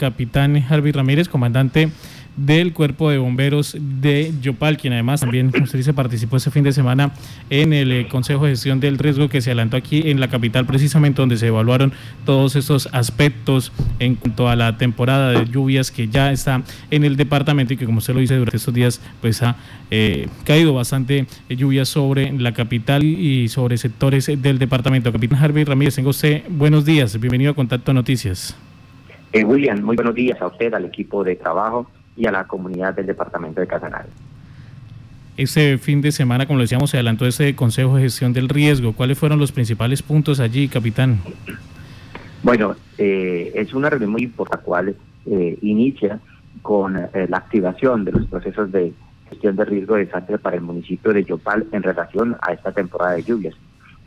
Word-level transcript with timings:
capitán 0.00 0.64
Harvey 0.68 0.92
Ramírez, 0.92 1.28
comandante 1.28 1.90
del 2.36 2.72
Cuerpo 2.72 3.10
de 3.10 3.18
Bomberos 3.18 3.76
de 3.78 4.32
Yopal, 4.40 4.78
quien 4.78 4.94
además 4.94 5.20
también, 5.20 5.52
usted 5.62 5.78
dice, 5.78 5.92
participó 5.92 6.38
ese 6.38 6.50
fin 6.50 6.64
de 6.64 6.72
semana 6.72 7.12
en 7.50 7.74
el 7.74 7.92
eh, 7.92 8.08
Consejo 8.08 8.46
de 8.46 8.52
Gestión 8.52 8.80
del 8.80 8.96
Riesgo 8.96 9.28
que 9.28 9.42
se 9.42 9.50
adelantó 9.50 9.76
aquí 9.76 10.04
en 10.06 10.20
la 10.20 10.28
capital, 10.28 10.64
precisamente 10.64 11.20
donde 11.20 11.36
se 11.36 11.48
evaluaron 11.48 11.92
todos 12.24 12.56
estos 12.56 12.88
aspectos 12.92 13.72
en 13.98 14.14
cuanto 14.14 14.48
a 14.48 14.56
la 14.56 14.78
temporada 14.78 15.32
de 15.32 15.44
lluvias 15.44 15.90
que 15.90 16.08
ya 16.08 16.32
está 16.32 16.62
en 16.90 17.04
el 17.04 17.16
departamento 17.16 17.74
y 17.74 17.76
que, 17.76 17.84
como 17.84 17.98
usted 17.98 18.14
lo 18.14 18.20
dice, 18.20 18.36
durante 18.36 18.56
estos 18.56 18.72
días, 18.72 19.02
pues 19.20 19.42
ha 19.42 19.56
eh, 19.90 20.28
caído 20.44 20.72
bastante 20.72 21.26
lluvia 21.50 21.84
sobre 21.84 22.32
la 22.32 22.54
capital 22.54 23.04
y 23.04 23.48
sobre 23.48 23.76
sectores 23.76 24.30
del 24.40 24.58
departamento. 24.58 25.12
Capitán 25.12 25.42
Harvey 25.42 25.64
Ramírez, 25.64 25.96
tengo 25.96 26.08
usted 26.08 26.42
buenos 26.48 26.86
días, 26.86 27.20
bienvenido 27.20 27.50
a 27.50 27.54
Contacto 27.54 27.92
Noticias. 27.92 28.56
Eh, 29.32 29.44
William, 29.44 29.80
muy 29.82 29.96
buenos 29.96 30.14
días 30.14 30.40
a 30.40 30.48
usted, 30.48 30.74
al 30.74 30.84
equipo 30.84 31.22
de 31.22 31.36
trabajo 31.36 31.88
y 32.16 32.26
a 32.26 32.32
la 32.32 32.46
comunidad 32.46 32.94
del 32.94 33.06
departamento 33.06 33.60
de 33.60 33.66
Casanare. 33.66 34.08
Este 35.36 35.78
fin 35.78 36.02
de 36.02 36.12
semana, 36.12 36.46
como 36.46 36.58
lo 36.58 36.62
decíamos, 36.62 36.90
se 36.90 36.96
adelantó 36.96 37.26
ese 37.26 37.54
Consejo 37.54 37.96
de 37.96 38.02
Gestión 38.02 38.32
del 38.32 38.48
Riesgo. 38.48 38.92
¿Cuáles 38.92 39.18
fueron 39.18 39.38
los 39.38 39.52
principales 39.52 40.02
puntos 40.02 40.40
allí, 40.40 40.68
capitán? 40.68 41.20
Bueno, 42.42 42.74
eh, 42.98 43.52
es 43.54 43.72
una 43.72 43.88
reunión 43.88 44.10
muy 44.10 44.24
importante, 44.24 44.60
la 44.60 44.64
cual 44.64 44.96
eh, 45.26 45.58
inicia 45.62 46.20
con 46.62 46.96
eh, 46.96 47.26
la 47.28 47.38
activación 47.38 48.04
de 48.04 48.12
los 48.12 48.26
procesos 48.26 48.70
de 48.72 48.92
gestión 49.28 49.56
de 49.56 49.64
riesgo 49.64 49.94
de 49.94 50.06
desastre 50.06 50.38
para 50.38 50.56
el 50.56 50.62
municipio 50.62 51.12
de 51.12 51.24
Yopal 51.24 51.66
en 51.72 51.82
relación 51.82 52.36
a 52.42 52.52
esta 52.52 52.72
temporada 52.72 53.12
de 53.12 53.22
lluvias. 53.22 53.54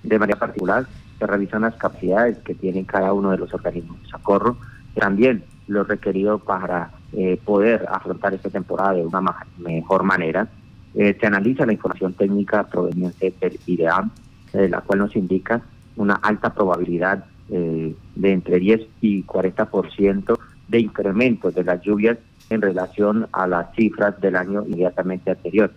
De 0.03 0.19
manera 0.19 0.37
particular, 0.37 0.85
se 1.17 1.25
revisan 1.25 1.61
las 1.61 1.75
capacidades 1.75 2.37
que 2.39 2.53
tienen 2.53 2.83
cada 2.83 3.13
uno 3.13 3.31
de 3.31 3.37
los 3.37 3.53
organismos 3.53 4.01
de 4.01 4.09
socorro, 4.09 4.57
también 4.93 5.43
lo 5.67 5.83
requerido 5.83 6.39
para 6.39 6.91
eh, 7.13 7.39
poder 7.43 7.85
afrontar 7.89 8.33
esta 8.33 8.49
temporada 8.49 8.93
de 8.93 9.05
una 9.05 9.21
mejor 9.57 10.03
manera. 10.03 10.47
Eh, 10.93 11.17
se 11.19 11.27
analiza 11.27 11.65
la 11.65 11.73
información 11.73 12.13
técnica 12.13 12.63
proveniente 12.63 13.33
del 13.39 13.59
IDEAM, 13.65 14.11
eh, 14.53 14.67
la 14.69 14.81
cual 14.81 14.99
nos 14.99 15.15
indica 15.15 15.61
una 15.95 16.15
alta 16.15 16.53
probabilidad 16.53 17.25
de 17.49 18.31
entre 18.31 18.57
10 18.57 18.81
y 19.01 19.23
40% 19.25 20.39
de 20.69 20.79
incremento 20.79 21.51
de 21.51 21.63
las 21.63 21.81
lluvias 21.81 22.17
en 22.49 22.61
relación 22.61 23.27
a 23.31 23.45
las 23.45 23.75
cifras 23.75 24.19
del 24.21 24.37
año 24.37 24.63
inmediatamente 24.65 25.29
anterior. 25.29 25.71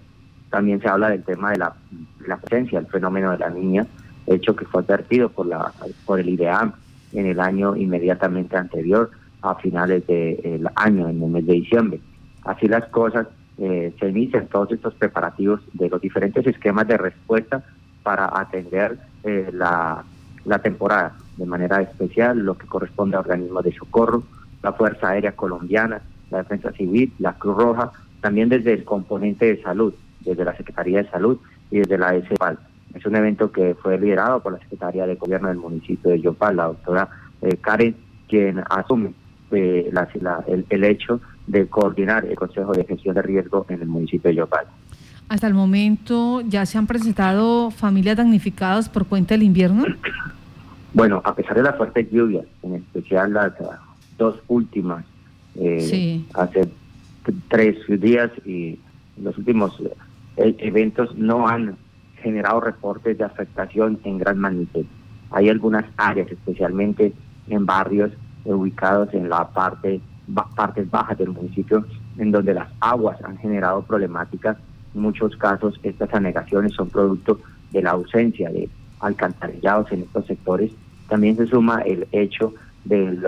También 0.48 0.80
se 0.80 0.88
habla 0.88 1.10
del 1.10 1.22
tema 1.22 1.50
de 1.50 1.58
la, 1.58 1.74
la 2.26 2.38
presencia 2.38 2.80
del 2.80 2.88
fenómeno 2.88 3.32
de 3.32 3.38
la 3.38 3.50
niña, 3.50 3.86
hecho 4.26 4.56
que 4.56 4.64
fue 4.64 4.80
advertido 4.80 5.28
por, 5.28 5.46
la, 5.46 5.70
por 6.06 6.18
el 6.18 6.30
IDEAM 6.30 6.72
en 7.12 7.26
el 7.26 7.40
año 7.40 7.76
inmediatamente 7.76 8.56
anterior 8.56 9.10
a 9.42 9.54
finales 9.56 10.06
del 10.06 10.68
año, 10.74 11.08
en 11.08 11.22
el 11.22 11.30
mes 11.30 11.46
de 11.46 11.52
diciembre. 11.54 12.00
Así 12.44 12.68
las 12.68 12.86
cosas, 12.86 13.26
eh, 13.58 13.94
se 13.98 14.08
inician 14.08 14.48
todos 14.48 14.70
estos 14.72 14.94
preparativos 14.94 15.60
de 15.72 15.88
los 15.88 16.00
diferentes 16.00 16.46
esquemas 16.46 16.86
de 16.86 16.98
respuesta 16.98 17.64
para 18.02 18.38
atender 18.38 18.98
eh, 19.24 19.50
la, 19.52 20.04
temporada, 20.62 21.16
de 21.36 21.46
manera 21.46 21.80
especial 21.80 22.38
lo 22.38 22.56
que 22.56 22.66
corresponde 22.66 23.16
a 23.16 23.20
organismos 23.20 23.64
de 23.64 23.72
socorro, 23.72 24.22
la 24.62 24.72
Fuerza 24.72 25.08
Aérea 25.08 25.32
Colombiana, 25.32 26.02
la 26.30 26.38
Defensa 26.38 26.70
Civil, 26.72 27.12
la 27.18 27.32
Cruz 27.34 27.56
Roja, 27.56 27.92
también 28.20 28.48
desde 28.48 28.72
el 28.72 28.84
componente 28.84 29.46
de 29.46 29.62
salud, 29.62 29.94
desde 30.20 30.44
la 30.44 30.56
Secretaría 30.56 31.02
de 31.02 31.10
Salud 31.10 31.38
y 31.70 31.78
desde 31.78 31.98
la 31.98 32.12
SEPAL. 32.12 32.58
Es 33.06 33.10
un 33.10 33.16
evento 33.18 33.52
que 33.52 33.76
fue 33.76 34.00
liderado 34.00 34.40
por 34.40 34.54
la 34.54 34.58
Secretaría 34.58 35.06
de 35.06 35.14
Gobierno 35.14 35.46
del 35.46 35.58
municipio 35.58 36.10
de 36.10 36.20
Yopal, 36.20 36.56
la 36.56 36.64
doctora 36.64 37.08
eh, 37.40 37.56
Karen, 37.56 37.94
quien 38.28 38.64
asume 38.68 39.12
eh, 39.52 39.88
la, 39.92 40.08
el, 40.68 40.82
hecho 40.82 41.20
de 41.46 41.68
coordinar 41.68 42.24
el 42.24 42.34
Consejo 42.34 42.72
de 42.72 42.84
Gestión 42.84 43.14
de 43.14 43.22
Riesgo 43.22 43.64
en 43.68 43.80
el 43.80 43.86
municipio 43.86 44.28
de 44.28 44.34
Yopal. 44.38 44.66
Hasta 45.28 45.46
el 45.46 45.54
momento 45.54 46.40
ya 46.40 46.66
se 46.66 46.78
han 46.78 46.88
presentado 46.88 47.70
familias 47.70 48.16
damnificadas 48.16 48.88
por 48.88 49.06
cuenta 49.06 49.34
del 49.34 49.44
invierno. 49.44 49.84
Bueno, 50.92 51.22
a 51.24 51.32
pesar 51.32 51.56
de 51.56 51.62
las 51.62 51.76
fuertes 51.76 52.10
lluvias, 52.10 52.46
en 52.64 52.74
especial 52.74 53.34
las 53.34 53.52
dos 54.18 54.34
últimas, 54.48 55.04
eh, 55.54 56.24
hace 56.34 56.68
tres 57.46 57.76
días 58.00 58.32
y 58.44 58.80
los 59.16 59.38
últimos 59.38 59.80
eh, 60.38 60.56
eventos 60.58 61.14
no 61.14 61.46
han 61.46 61.76
generado 62.22 62.60
reportes 62.60 63.18
de 63.18 63.24
afectación 63.24 64.00
en 64.04 64.18
gran 64.18 64.38
magnitud. 64.38 64.84
Hay 65.30 65.48
algunas 65.48 65.84
áreas, 65.96 66.30
especialmente 66.30 67.12
en 67.48 67.66
barrios 67.66 68.12
ubicados 68.44 69.12
en 69.14 69.28
la 69.28 69.48
parte 69.48 70.00
partes 70.56 70.90
bajas 70.90 71.18
del 71.18 71.30
municipio, 71.30 71.84
en 72.18 72.32
donde 72.32 72.54
las 72.54 72.68
aguas 72.80 73.22
han 73.22 73.38
generado 73.38 73.82
problemáticas. 73.82 74.56
En 74.94 75.02
muchos 75.02 75.36
casos, 75.36 75.78
estas 75.82 76.12
anegaciones 76.14 76.72
son 76.72 76.88
producto 76.88 77.40
de 77.70 77.82
la 77.82 77.90
ausencia 77.90 78.50
de 78.50 78.68
alcantarillados 79.00 79.92
en 79.92 80.02
estos 80.02 80.26
sectores. 80.26 80.72
También 81.08 81.36
se 81.36 81.46
suma 81.46 81.82
el 81.82 82.08
hecho 82.12 82.54
de 82.84 83.18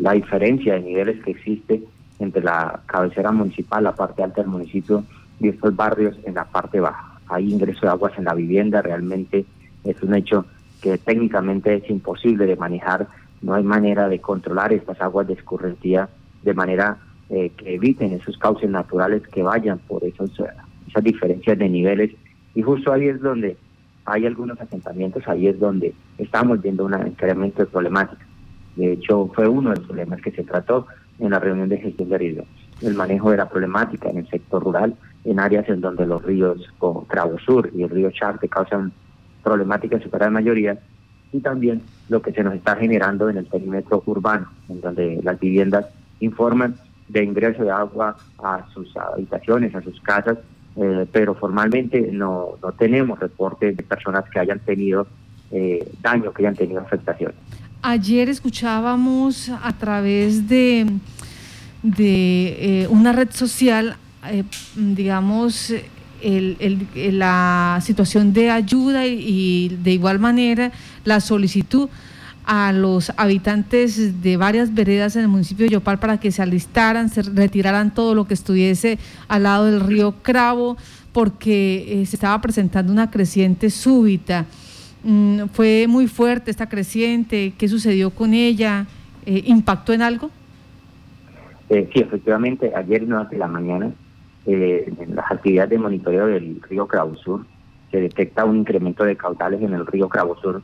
la 0.00 0.12
diferencia 0.12 0.74
de 0.74 0.80
niveles 0.80 1.22
que 1.24 1.32
existe 1.32 1.82
entre 2.18 2.42
la 2.42 2.80
cabecera 2.86 3.32
municipal, 3.32 3.84
la 3.84 3.94
parte 3.94 4.22
alta 4.22 4.42
del 4.42 4.50
municipio, 4.50 5.04
y 5.40 5.48
estos 5.48 5.74
barrios 5.74 6.16
en 6.24 6.34
la 6.34 6.44
parte 6.44 6.78
baja. 6.80 7.11
Hay 7.32 7.52
ingreso 7.52 7.80
de 7.82 7.88
aguas 7.88 8.12
en 8.18 8.24
la 8.24 8.34
vivienda, 8.34 8.82
realmente 8.82 9.44
es 9.84 10.02
un 10.02 10.14
hecho 10.14 10.46
que 10.80 10.98
técnicamente 10.98 11.74
es 11.74 11.88
imposible 11.90 12.46
de 12.46 12.56
manejar 12.56 13.08
no 13.42 13.54
hay 13.54 13.64
manera 13.64 14.08
de 14.08 14.20
controlar 14.20 14.72
estas 14.72 15.00
aguas 15.00 15.26
de 15.26 15.34
escurrentía 15.34 16.08
de 16.42 16.54
manera 16.54 16.98
eh, 17.28 17.50
que 17.56 17.74
eviten 17.74 18.12
esos 18.12 18.38
cauces 18.38 18.70
naturales 18.70 19.26
que 19.28 19.42
vayan 19.42 19.78
por 19.80 20.04
esos, 20.04 20.30
esas 20.88 21.04
diferencias 21.04 21.58
de 21.58 21.68
niveles. 21.68 22.12
Y 22.54 22.62
justo 22.62 22.92
ahí 22.92 23.08
es 23.08 23.20
donde 23.20 23.56
hay 24.04 24.26
algunos 24.26 24.60
asentamientos, 24.60 25.26
ahí 25.26 25.48
es 25.48 25.58
donde 25.58 25.92
estamos 26.18 26.62
viendo 26.62 26.84
un 26.84 26.94
incremento 27.06 27.62
de 27.62 27.66
problemática. 27.66 28.24
De 28.76 28.92
hecho, 28.92 29.28
fue 29.34 29.48
uno 29.48 29.70
de 29.70 29.76
los 29.76 29.86
problemas 29.86 30.20
que 30.22 30.30
se 30.30 30.44
trató 30.44 30.86
en 31.18 31.30
la 31.30 31.38
reunión 31.38 31.68
de 31.68 31.78
gestión 31.78 32.08
de 32.08 32.18
riesgo, 32.18 32.44
el 32.80 32.94
manejo 32.94 33.30
de 33.30 33.36
la 33.36 33.48
problemática 33.48 34.08
en 34.08 34.18
el 34.18 34.28
sector 34.28 34.62
rural, 34.62 34.94
en 35.24 35.40
áreas 35.40 35.68
en 35.68 35.80
donde 35.80 36.06
los 36.06 36.22
ríos 36.22 36.58
como 36.78 37.06
Cravo 37.06 37.38
Sur 37.38 37.70
y 37.74 37.82
el 37.82 37.90
río 37.90 38.10
Charte 38.10 38.48
causan 38.48 38.92
problemáticas 39.42 40.00
en 40.00 40.10
su 40.10 40.10
gran 40.10 40.32
mayoría, 40.32 40.78
y 41.32 41.40
también 41.40 41.82
lo 42.08 42.20
que 42.20 42.32
se 42.32 42.44
nos 42.44 42.54
está 42.54 42.76
generando 42.76 43.30
en 43.30 43.38
el 43.38 43.46
perímetro 43.46 44.02
urbano, 44.06 44.48
en 44.68 44.80
donde 44.80 45.20
las 45.22 45.40
viviendas 45.40 45.86
informan 46.20 46.76
de 47.08 47.24
ingreso 47.24 47.64
de 47.64 47.70
agua 47.70 48.16
a 48.42 48.66
sus 48.72 48.94
habitaciones, 48.96 49.74
a 49.74 49.82
sus 49.82 50.00
casas, 50.00 50.38
eh, 50.76 51.06
pero 51.10 51.34
formalmente 51.34 52.10
no, 52.12 52.50
no 52.62 52.72
tenemos 52.72 53.18
reportes 53.18 53.76
de 53.76 53.82
personas 53.82 54.24
que 54.30 54.38
hayan 54.38 54.58
tenido 54.60 55.06
eh, 55.50 55.90
daño, 56.00 56.32
que 56.32 56.42
hayan 56.42 56.56
tenido 56.56 56.80
afectación. 56.80 57.32
Ayer 57.82 58.28
escuchábamos 58.28 59.48
a 59.48 59.72
través 59.72 60.48
de, 60.48 60.86
de 61.82 62.82
eh, 62.82 62.88
una 62.88 63.12
red 63.12 63.30
social, 63.30 63.96
digamos, 64.76 65.72
el, 66.22 66.86
la 67.18 67.78
situación 67.82 68.32
de 68.32 68.50
ayuda 68.50 69.06
y, 69.06 69.76
de 69.82 69.92
igual 69.92 70.18
manera 70.18 70.72
la 71.04 71.20
solicitud 71.20 71.88
a 72.44 72.72
los 72.72 73.12
habitantes 73.16 74.22
de 74.22 74.36
varias 74.36 74.74
veredas 74.74 75.14
en 75.14 75.22
el 75.22 75.28
municipio 75.28 75.64
de 75.66 75.72
Yopal 75.72 75.98
para 75.98 76.18
que 76.18 76.32
se 76.32 76.42
alistaran, 76.42 77.08
se 77.08 77.22
retiraran 77.22 77.94
todo 77.94 78.14
lo 78.14 78.26
que 78.26 78.34
estuviese 78.34 78.98
al 79.28 79.44
lado 79.44 79.66
del 79.66 79.80
río 79.80 80.14
Cravo, 80.22 80.76
porque 81.12 82.02
eh, 82.02 82.06
se 82.06 82.16
estaba 82.16 82.40
presentando 82.40 82.92
una 82.92 83.10
creciente 83.10 83.70
súbita. 83.70 84.46
Mm, 85.04 85.44
fue 85.52 85.86
muy 85.88 86.08
fuerte 86.08 86.50
esta 86.50 86.68
creciente, 86.68 87.52
¿qué 87.56 87.68
sucedió 87.68 88.10
con 88.10 88.34
ella? 88.34 88.86
Eh, 89.24 89.44
¿Impactó 89.46 89.92
en 89.92 90.02
algo? 90.02 90.30
Eh, 91.68 91.88
sí, 91.92 92.00
efectivamente, 92.00 92.72
ayer 92.74 93.06
hace 93.14 93.36
la 93.36 93.46
mañana 93.46 93.92
eh, 94.46 94.92
en 94.98 95.14
las 95.14 95.30
actividades 95.30 95.70
de 95.70 95.78
monitoreo 95.78 96.26
del 96.26 96.60
río 96.68 96.88
Sur 97.22 97.44
se 97.90 98.00
detecta 98.00 98.44
un 98.44 98.56
incremento 98.56 99.04
de 99.04 99.16
caudales 99.16 99.62
en 99.62 99.74
el 99.74 99.86
río 99.86 100.08
Sur 100.40 100.62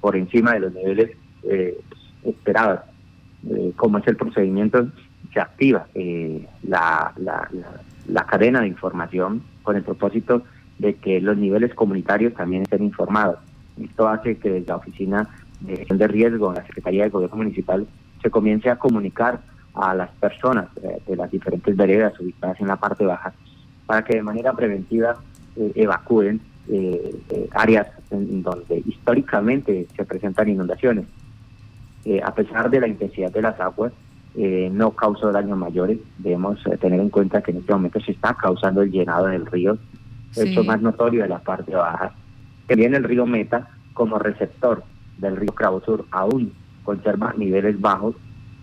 por 0.00 0.16
encima 0.16 0.54
de 0.54 0.60
los 0.60 0.72
niveles 0.72 1.10
eh, 1.44 1.78
esperados. 2.24 2.80
Eh, 3.48 3.72
como 3.76 3.98
es 3.98 4.06
el 4.06 4.16
procedimiento, 4.16 4.88
se 5.32 5.40
activa 5.40 5.86
eh, 5.94 6.46
la, 6.62 7.12
la, 7.16 7.48
la, 8.06 8.26
cadena 8.26 8.60
de 8.60 8.66
información 8.66 9.42
con 9.62 9.76
el 9.76 9.82
propósito 9.82 10.42
de 10.78 10.94
que 10.94 11.20
los 11.20 11.36
niveles 11.36 11.74
comunitarios 11.74 12.34
también 12.34 12.62
estén 12.62 12.82
informados. 12.82 13.38
Esto 13.80 14.08
hace 14.08 14.36
que 14.36 14.50
desde 14.50 14.66
la 14.66 14.76
Oficina 14.76 15.28
de 15.60 15.76
Gestión 15.76 15.98
de 15.98 16.08
Riesgo, 16.08 16.52
la 16.52 16.66
Secretaría 16.66 17.04
de 17.04 17.10
Gobierno 17.10 17.36
Municipal, 17.36 17.86
se 18.22 18.30
comience 18.30 18.68
a 18.68 18.76
comunicar 18.76 19.40
a 19.74 19.94
las 19.94 20.10
personas 20.10 20.68
de 21.06 21.16
las 21.16 21.30
diferentes 21.30 21.76
veredas 21.76 22.18
ubicadas 22.20 22.60
en 22.60 22.66
la 22.66 22.76
parte 22.76 23.04
baja 23.04 23.32
para 23.86 24.04
que 24.04 24.16
de 24.16 24.22
manera 24.22 24.52
preventiva 24.52 25.16
eh, 25.56 25.72
evacúen 25.74 26.40
eh, 26.68 27.14
eh, 27.30 27.48
áreas 27.52 27.88
en 28.10 28.42
donde 28.42 28.82
históricamente 28.86 29.86
se 29.96 30.04
presentan 30.04 30.48
inundaciones. 30.48 31.06
a 32.22 32.34
pesar 32.34 32.70
de 32.70 32.80
la 32.80 32.88
intensidad 32.88 33.30
de 33.30 33.42
las 33.42 33.60
aguas, 33.60 33.92
eh, 34.36 34.70
no 34.72 34.92
causó 34.92 35.32
daños 35.32 35.58
mayores. 35.58 35.98
Debemos 36.18 36.64
eh, 36.66 36.76
tener 36.76 37.00
en 37.00 37.10
cuenta 37.10 37.42
que 37.42 37.50
en 37.50 37.58
este 37.58 37.72
momento 37.72 38.00
se 38.00 38.12
está 38.12 38.34
causando 38.34 38.82
el 38.82 38.90
llenado 38.90 39.26
del 39.26 39.46
río, 39.46 39.76
esto 40.36 40.62
más 40.62 40.80
notorio 40.80 41.22
de 41.22 41.28
la 41.28 41.40
parte 41.40 41.74
baja. 41.74 42.12
Que 42.68 42.76
viene 42.76 42.96
el 42.96 43.04
río 43.04 43.26
Meta 43.26 43.68
como 43.92 44.18
receptor 44.18 44.84
del 45.18 45.36
río 45.36 45.52
Cravo 45.52 45.80
Sur 45.80 46.04
aún 46.12 46.52
conserva 46.84 47.34
niveles 47.36 47.80
bajos 47.80 48.14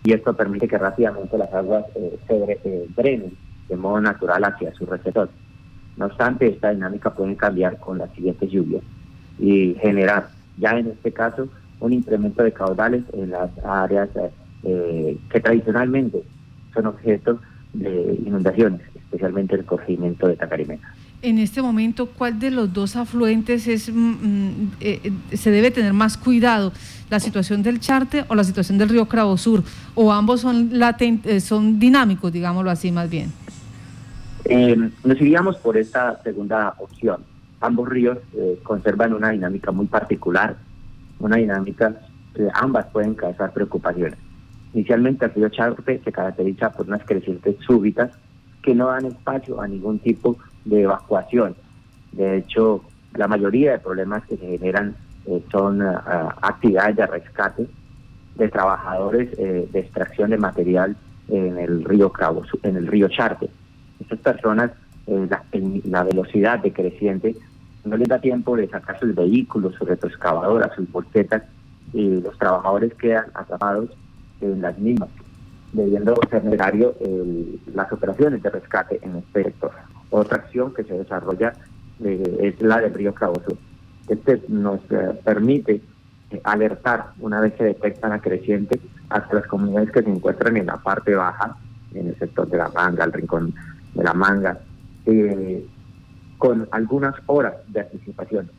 y 0.07 0.13
esto 0.13 0.33
permite 0.33 0.69
que 0.69 0.77
rápidamente 0.77 1.37
las 1.37 1.53
aguas 1.53 1.83
eh, 1.95 2.17
se 2.29 2.87
drenen 2.95 3.33
de 3.67 3.75
modo 3.75 3.99
natural 3.99 4.41
hacia 4.45 4.73
su 4.73 4.85
receptor. 4.85 5.29
No 5.97 6.05
obstante, 6.05 6.47
esta 6.47 6.69
dinámica 6.69 7.13
puede 7.13 7.35
cambiar 7.35 7.77
con 7.77 7.97
las 7.97 8.09
siguientes 8.13 8.49
lluvias 8.49 8.83
y 9.37 9.75
generar 9.81 10.29
ya 10.57 10.79
en 10.79 10.87
este 10.87 11.11
caso 11.11 11.49
un 11.81 11.91
incremento 11.91 12.41
de 12.41 12.53
caudales 12.53 13.03
en 13.11 13.31
las 13.31 13.49
áreas 13.65 14.07
eh, 14.63 15.17
que 15.29 15.39
tradicionalmente 15.41 16.23
son 16.73 16.85
objeto 16.85 17.41
de 17.73 18.17
inundaciones, 18.25 18.79
especialmente 18.95 19.55
el 19.55 19.65
corregimiento 19.65 20.25
de 20.29 20.37
Tacarimena. 20.37 20.95
En 21.23 21.39
este 21.39 21.63
momento, 21.63 22.05
¿cuál 22.05 22.39
de 22.39 22.51
los 22.51 22.71
dos 22.71 22.95
afluentes 22.95 23.67
es, 23.67 23.91
mm, 23.91 23.95
mm, 23.95 24.71
eh, 24.79 25.01
eh, 25.03 25.35
se 25.35 25.49
debe 25.49 25.71
tener 25.71 25.91
más 25.91 26.15
cuidado? 26.15 26.71
¿La 27.09 27.19
situación 27.19 27.63
del 27.63 27.79
Charte 27.79 28.25
o 28.27 28.35
la 28.35 28.43
situación 28.43 28.77
del 28.77 28.89
río 28.89 29.07
Cravo 29.07 29.35
Sur? 29.37 29.63
¿O 29.95 30.11
ambos 30.11 30.41
son, 30.41 30.71
son 31.39 31.79
dinámicos, 31.79 32.31
digámoslo 32.31 32.69
así 32.69 32.91
más 32.91 33.09
bien? 33.09 33.31
nos 35.03 35.19
iríamos 35.19 35.57
por 35.57 35.75
esta 35.75 36.21
segunda 36.23 36.73
opción. 36.77 37.17
Ambos 37.59 37.89
ríos 37.89 38.17
conservan 38.63 39.13
una 39.13 39.31
dinámica 39.31 39.71
muy 39.71 39.87
particular, 39.87 40.55
una 41.19 41.35
dinámica 41.35 41.99
que 42.33 42.47
ambas 42.53 42.85
pueden 42.93 43.13
causar 43.13 43.51
preocupaciones. 43.51 44.17
Inicialmente 44.73 45.25
el 45.25 45.33
río 45.33 45.49
Charte 45.49 45.99
se 46.01 46.11
caracteriza 46.13 46.71
por 46.71 46.87
unas 46.87 47.03
crecientes 47.03 47.57
súbitas 47.65 48.11
que 48.61 48.73
no 48.73 48.87
dan 48.87 49.05
espacio 49.05 49.59
a 49.59 49.67
ningún 49.67 49.99
tipo 49.99 50.37
de 50.67 50.83
evacuación. 50.83 51.55
De 52.11 52.37
hecho, 52.37 52.83
la 53.15 53.27
mayoría 53.27 53.71
de 53.73 53.79
problemas 53.79 54.25
que 54.25 54.37
se 54.37 54.45
generan 54.45 54.95
eh, 55.25 55.43
son 55.51 55.81
ah, 55.81 56.35
actividades 56.41 56.95
de 56.95 57.07
rescate 57.07 57.67
de 58.35 58.47
trabajadores 58.49 59.29
eh, 59.37 59.67
de 59.71 59.79
extracción 59.79 60.29
de 60.29 60.37
material 60.37 60.95
en 61.27 61.57
el 61.57 61.83
río 61.83 62.11
Cabo, 62.11 62.43
en 62.63 62.77
el 62.77 62.87
río 62.87 63.09
Charte. 63.09 63.49
Estas 63.99 64.19
personas, 64.19 64.71
eh, 65.07 65.27
la, 65.85 66.03
velocidad 66.03 66.59
decreciente 66.59 67.35
no 67.83 67.97
les 67.97 68.07
da 68.07 68.19
tiempo 68.19 68.55
de 68.55 68.69
sacar 68.69 68.99
sus 68.99 69.13
vehículos, 69.15 69.75
sus 69.75 69.87
retroexcavadoras, 69.87 70.75
sus 70.75 70.89
voltetas, 70.91 71.43
y 71.93 72.21
los 72.21 72.37
trabajadores 72.37 72.93
quedan 72.95 73.25
atrapados 73.33 73.89
en 74.41 74.61
las 74.61 74.77
mismas, 74.77 75.09
debiendo 75.71 76.15
ser 76.29 76.43
necesario 76.43 76.93
las 77.73 77.91
operaciones 77.91 78.43
de 78.43 78.49
rescate 78.49 78.99
en 79.01 79.15
este 79.15 79.45
sector. 79.45 79.71
Otra 80.17 80.37
acción 80.37 80.73
que 80.73 80.83
se 80.83 80.97
desarrolla 80.97 81.53
eh, 82.03 82.37
es 82.41 82.59
la 82.61 82.81
del 82.81 82.93
río 82.93 83.13
Sur. 83.19 83.57
Este 84.07 84.41
nos 84.47 84.79
eh, 84.89 85.19
permite 85.23 85.81
eh, 86.31 86.41
alertar 86.43 87.11
una 87.19 87.39
vez 87.39 87.53
se 87.55 87.65
detecta 87.65 88.09
la 88.09 88.19
creciente 88.19 88.79
hasta 89.09 89.35
las 89.35 89.45
comunidades 89.45 89.91
que 89.91 90.01
se 90.01 90.09
encuentran 90.09 90.57
en 90.57 90.65
la 90.65 90.77
parte 90.77 91.13
baja, 91.13 91.55
en 91.93 92.07
el 92.07 92.17
sector 92.17 92.49
de 92.49 92.57
la 92.57 92.69
manga, 92.69 93.03
el 93.03 93.13
rincón 93.13 93.53
de 93.93 94.03
la 94.03 94.13
manga, 94.13 94.59
con 96.39 96.67
algunas 96.71 97.15
horas 97.27 97.53
de 97.67 97.81
anticipación. 97.81 98.49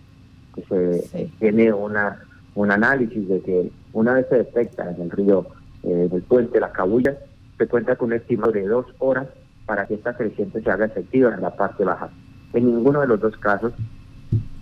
Que 0.54 0.62
se 1.11 1.31
tiene 1.40 1.72
una, 1.72 2.22
un 2.54 2.70
análisis 2.70 3.28
de 3.28 3.40
que 3.43 3.72
una 3.93 4.14
vez 4.14 4.26
se 4.28 4.37
detecta 4.37 4.90
en 4.90 5.02
el 5.02 5.11
río 5.11 5.46
eh, 5.82 6.08
del 6.11 6.22
puente 6.22 6.61
La 6.61 6.70
Cabulla, 6.70 7.16
se 7.58 7.66
cuenta 7.66 7.96
con 7.96 8.08
un 8.08 8.14
estimado 8.14 8.52
de 8.52 8.66
dos 8.66 8.87
horas 8.99 9.26
para 9.69 9.87
que 9.87 9.94
esta 9.94 10.17
creciente 10.17 10.62
se 10.62 10.70
haga 10.70 10.87
efectiva 10.87 11.35
en 11.35 11.43
la 11.43 11.55
parte 11.55 11.85
baja. 11.85 12.09
En 12.55 12.65
ninguno 12.65 13.03
de 13.03 13.06
los 13.06 13.20
dos 13.20 13.37
casos 13.37 13.75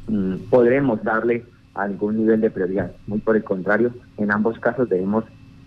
mm, 0.08 0.50
podremos 0.50 1.02
darle 1.04 1.44
algún 1.74 2.16
nivel 2.16 2.40
de 2.40 2.50
prioridad. 2.50 2.90
Muy 3.06 3.20
por 3.20 3.36
el 3.36 3.44
contrario, 3.44 3.94
en 4.18 4.32
ambos 4.32 4.58
casos 4.58 4.88
debemos 4.88 5.24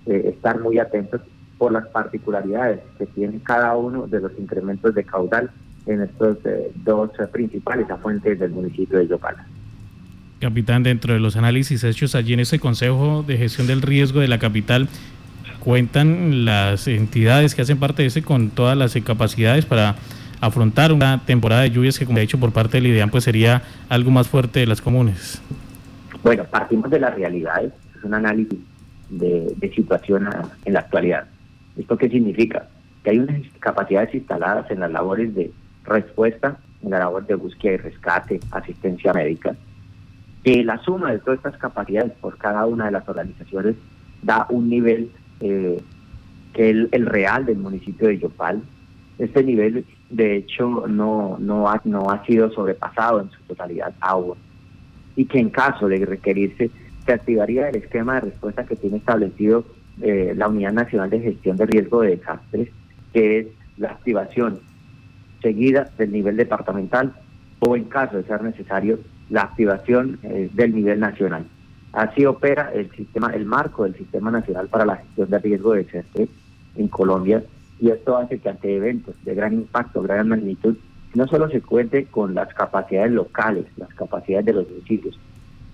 eh, 0.07 0.33
estar 0.35 0.59
muy 0.59 0.77
atentos 0.77 1.21
por 1.57 1.71
las 1.71 1.87
particularidades 1.87 2.81
que 2.97 3.05
tiene 3.05 3.39
cada 3.41 3.77
uno 3.77 4.07
de 4.07 4.19
los 4.19 4.33
incrementos 4.37 4.93
de 4.93 5.05
caudal 5.05 5.49
en 5.85 6.01
estos 6.01 6.37
eh, 6.43 6.71
dos 6.83 7.11
principales 7.31 7.89
afluentes 7.89 8.39
del 8.39 8.51
municipio 8.51 8.99
de 8.99 9.07
Yopala. 9.07 9.47
Capitán, 10.41 10.83
dentro 10.83 11.13
de 11.13 11.21
los 11.21 11.37
análisis 11.37 11.85
hechos 11.85 12.13
allí 12.13 12.33
en 12.33 12.41
ese 12.41 12.59
Consejo 12.59 13.23
de 13.25 13.37
Gestión 13.37 13.67
del 13.67 13.81
Riesgo 13.81 14.19
de 14.19 14.27
la 14.27 14.39
capital, 14.39 14.89
cuentan 15.59 16.45
las 16.45 16.87
entidades 16.87 17.55
que 17.55 17.61
hacen 17.61 17.79
parte 17.79 18.01
de 18.03 18.07
ese 18.07 18.23
con 18.23 18.49
todas 18.49 18.77
las 18.77 18.93
capacidades 19.03 19.65
para 19.65 19.95
afrontar 20.41 20.93
una 20.93 21.25
temporada 21.25 21.63
de 21.63 21.71
lluvias 21.71 21.99
que, 21.99 22.05
como 22.05 22.17
ha 22.17 22.21
dicho 22.21 22.39
por 22.39 22.51
parte 22.51 22.77
del 22.77 22.87
IDEAN, 22.87 23.09
pues 23.09 23.23
sería 23.23 23.61
algo 23.89 24.11
más 24.11 24.27
fuerte 24.27 24.59
de 24.59 24.67
las 24.67 24.81
comunes. 24.81 25.41
Bueno, 26.23 26.43
partimos 26.45 26.89
de 26.89 26.99
las 26.99 27.15
realidades, 27.15 27.71
es 27.97 28.03
un 28.03 28.13
análisis 28.13 28.59
de, 29.09 29.71
situación 29.75 30.29
en 30.65 30.73
la 30.73 30.81
actualidad. 30.81 31.25
¿Esto 31.77 31.97
qué 31.97 32.09
significa? 32.09 32.67
Que 33.03 33.11
hay 33.11 33.19
unas 33.19 33.41
capacidades 33.59 34.13
instaladas 34.13 34.69
en 34.71 34.79
las 34.79 34.91
labores 34.91 35.33
de 35.35 35.51
respuesta, 35.85 36.57
en 36.83 36.91
la 36.91 36.99
labor 36.99 37.25
de 37.25 37.35
búsqueda 37.35 37.73
y 37.73 37.77
rescate, 37.77 38.39
asistencia 38.51 39.13
médica, 39.13 39.55
que 40.43 40.63
la 40.63 40.77
suma 40.83 41.11
de 41.11 41.19
todas 41.19 41.37
estas 41.37 41.57
capacidades 41.57 42.11
por 42.19 42.37
cada 42.37 42.65
una 42.65 42.85
de 42.85 42.91
las 42.91 43.07
organizaciones 43.07 43.75
da 44.21 44.45
un 44.49 44.69
nivel 44.69 45.11
eh, 45.39 45.81
que 46.53 46.69
el, 46.69 47.05
real 47.05 47.45
del 47.45 47.57
municipio 47.57 48.07
de 48.07 48.19
Yopal. 48.19 48.61
Este 49.17 49.43
nivel, 49.43 49.85
de 50.09 50.37
hecho, 50.37 50.87
no, 50.87 51.37
no, 51.39 51.69
ha, 51.69 51.81
no 51.83 52.09
ha 52.09 52.25
sido 52.25 52.51
sobrepasado 52.51 53.21
en 53.21 53.29
su 53.31 53.41
totalidad 53.43 53.93
aún. 53.99 54.37
Y 55.15 55.25
que 55.25 55.39
en 55.39 55.49
caso 55.49 55.87
de 55.87 56.05
requerirse, 56.05 56.71
se 57.05 57.13
activaría 57.13 57.69
el 57.69 57.75
esquema 57.75 58.15
de 58.15 58.21
respuesta 58.21 58.65
que 58.65 58.75
tiene 58.75 58.97
establecido 58.97 59.65
eh, 60.01 60.33
la 60.35 60.47
Unidad 60.47 60.71
Nacional 60.71 61.09
de 61.09 61.19
Gestión 61.19 61.57
de 61.57 61.65
Riesgo 61.65 62.01
de 62.01 62.15
Desastres, 62.15 62.69
que 63.13 63.39
es 63.39 63.47
la 63.77 63.89
activación 63.89 64.59
seguida 65.41 65.89
del 65.97 66.11
nivel 66.11 66.37
departamental 66.37 67.13
o 67.59 67.75
en 67.75 67.85
caso 67.85 68.17
de 68.17 68.23
ser 68.23 68.41
necesario 68.41 68.99
la 69.29 69.41
activación 69.41 70.19
eh, 70.23 70.49
del 70.53 70.73
nivel 70.73 70.99
nacional. 70.99 71.45
Así 71.93 72.25
opera 72.25 72.71
el 72.73 72.91
sistema, 72.91 73.31
el 73.33 73.45
marco 73.45 73.83
del 73.83 73.95
Sistema 73.95 74.29
Nacional 74.29 74.67
para 74.67 74.85
la 74.85 74.97
Gestión 74.97 75.29
de 75.29 75.39
Riesgo 75.39 75.73
de 75.73 75.83
Desastre 75.83 76.27
en 76.75 76.87
Colombia 76.87 77.43
y 77.79 77.89
esto 77.89 78.17
hace 78.17 78.39
que 78.39 78.49
ante 78.49 78.75
eventos 78.75 79.15
de 79.23 79.33
gran 79.33 79.53
impacto, 79.53 80.01
gran 80.01 80.27
magnitud, 80.27 80.75
no 81.15 81.27
solo 81.27 81.49
se 81.49 81.61
cuente 81.61 82.05
con 82.05 82.35
las 82.35 82.53
capacidades 82.53 83.11
locales, 83.11 83.65
las 83.77 83.89
capacidades 83.95 84.45
de 84.45 84.53
los 84.53 84.69
municipios, 84.69 85.19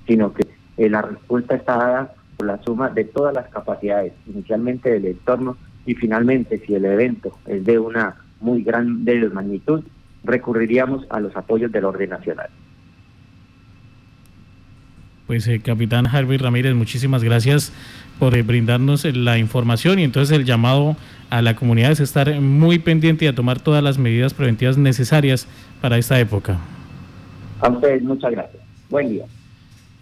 sino 0.07 0.33
que 0.33 0.47
eh, 0.77 0.89
la 0.89 1.01
respuesta 1.01 1.55
está 1.55 1.77
dada 1.77 2.13
por 2.37 2.47
la 2.47 2.61
suma 2.63 2.89
de 2.89 3.05
todas 3.05 3.33
las 3.33 3.47
capacidades, 3.49 4.13
inicialmente 4.27 4.91
del 4.91 5.05
entorno 5.05 5.57
y 5.85 5.95
finalmente 5.95 6.59
si 6.59 6.75
el 6.75 6.85
evento 6.85 7.37
es 7.45 7.65
de 7.65 7.79
una 7.79 8.15
muy 8.39 8.63
gran 8.63 9.03
magnitud, 9.33 9.83
recurriríamos 10.23 11.05
a 11.09 11.19
los 11.19 11.35
apoyos 11.35 11.71
del 11.71 11.85
orden 11.85 12.09
nacional. 12.09 12.49
Pues 15.27 15.47
eh, 15.47 15.59
capitán 15.59 16.07
Harvey 16.07 16.37
Ramírez, 16.37 16.75
muchísimas 16.75 17.23
gracias 17.23 17.71
por 18.19 18.37
eh, 18.37 18.43
brindarnos 18.43 19.05
la 19.05 19.37
información 19.37 19.99
y 19.99 20.03
entonces 20.03 20.37
el 20.37 20.45
llamado 20.45 20.95
a 21.29 21.41
la 21.41 21.55
comunidad 21.55 21.91
es 21.91 21.99
estar 21.99 22.39
muy 22.39 22.79
pendiente 22.79 23.25
y 23.25 23.27
a 23.27 23.35
tomar 23.35 23.59
todas 23.59 23.83
las 23.83 23.97
medidas 23.97 24.33
preventivas 24.33 24.77
necesarias 24.77 25.47
para 25.81 25.97
esta 25.97 26.19
época. 26.19 26.59
A 27.59 27.69
ustedes 27.69 28.03
muchas 28.03 28.31
gracias. 28.31 28.61
Buen 28.89 29.09
día 29.09 29.25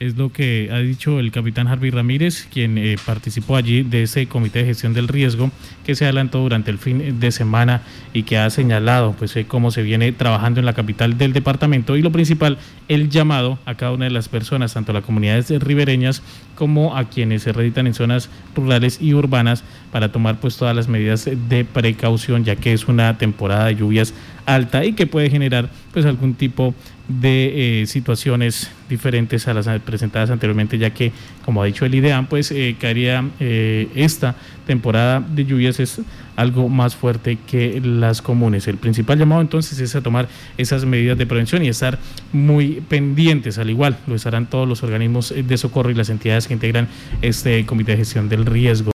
es 0.07 0.17
lo 0.17 0.31
que 0.33 0.69
ha 0.71 0.79
dicho 0.79 1.19
el 1.19 1.31
capitán 1.31 1.67
Harvey 1.67 1.89
Ramírez, 1.89 2.47
quien 2.51 2.77
eh, 2.77 2.97
participó 3.05 3.55
allí 3.55 3.83
de 3.83 4.03
ese 4.03 4.27
comité 4.27 4.59
de 4.59 4.65
gestión 4.65 4.93
del 4.93 5.07
riesgo 5.07 5.49
que 5.85 5.95
se 5.95 6.03
adelantó 6.03 6.39
durante 6.39 6.71
el 6.71 6.77
fin 6.77 7.21
de 7.21 7.31
semana 7.31 7.81
y 8.11 8.23
que 8.23 8.37
ha 8.37 8.49
señalado 8.49 9.13
pues 9.13 9.33
eh, 9.37 9.45
cómo 9.47 9.71
se 9.71 9.81
viene 9.81 10.11
trabajando 10.11 10.59
en 10.59 10.65
la 10.65 10.73
capital 10.73 11.17
del 11.17 11.31
departamento. 11.31 11.95
Y 11.95 12.01
lo 12.01 12.11
principal, 12.11 12.57
el 12.89 13.09
llamado 13.09 13.59
a 13.65 13.75
cada 13.75 13.93
una 13.93 14.05
de 14.05 14.11
las 14.11 14.27
personas, 14.27 14.73
tanto 14.73 14.91
a 14.91 14.95
las 14.95 15.05
comunidades 15.05 15.49
ribereñas 15.61 16.21
como 16.55 16.97
a 16.97 17.09
quienes 17.09 17.43
se 17.43 17.53
reditan 17.53 17.87
en 17.87 17.93
zonas 17.93 18.29
rurales 18.55 19.01
y 19.01 19.13
urbanas 19.13 19.63
para 19.91 20.11
tomar 20.11 20.39
pues 20.39 20.57
todas 20.57 20.75
las 20.75 20.87
medidas 20.87 21.29
de 21.49 21.65
precaución 21.65 22.43
ya 22.43 22.55
que 22.55 22.73
es 22.73 22.87
una 22.87 23.17
temporada 23.17 23.65
de 23.65 23.75
lluvias 23.75 24.13
alta 24.45 24.83
y 24.85 24.93
que 24.93 25.07
puede 25.07 25.29
generar 25.29 25.69
pues 25.91 26.05
algún 26.05 26.35
tipo 26.35 26.75
de 27.07 27.81
eh, 27.81 27.85
situaciones 27.85 28.71
diferentes 28.89 29.47
a 29.47 29.53
las 29.53 29.67
presentadas 29.81 30.29
anteriormente, 30.29 30.77
ya 30.77 30.91
que, 30.91 31.11
como 31.43 31.61
ha 31.61 31.65
dicho 31.65 31.85
el 31.85 31.95
IDEAM, 31.95 32.27
pues 32.27 32.51
eh, 32.51 32.75
caería 32.79 33.27
eh, 33.39 33.89
esta 33.95 34.35
temporada 34.65 35.19
de 35.19 35.45
lluvias 35.45 35.79
es 35.79 35.99
algo 36.35 36.69
más 36.69 36.95
fuerte 36.95 37.37
que 37.47 37.81
las 37.83 38.21
comunes. 38.21 38.67
El 38.67 38.77
principal 38.77 39.19
llamado 39.19 39.41
entonces 39.41 39.79
es 39.79 39.95
a 39.95 40.01
tomar 40.01 40.27
esas 40.57 40.85
medidas 40.85 41.17
de 41.17 41.25
prevención 41.25 41.63
y 41.63 41.67
estar 41.67 41.99
muy 42.31 42.81
pendientes, 42.87 43.57
al 43.57 43.69
igual 43.69 43.97
lo 44.07 44.15
estarán 44.15 44.47
todos 44.47 44.67
los 44.67 44.83
organismos 44.83 45.33
de 45.35 45.57
socorro 45.57 45.91
y 45.91 45.95
las 45.95 46.09
entidades 46.09 46.47
que 46.47 46.53
integran 46.53 46.87
este 47.21 47.65
comité 47.65 47.91
de 47.93 47.97
gestión 47.99 48.29
del 48.29 48.45
riesgo. 48.45 48.91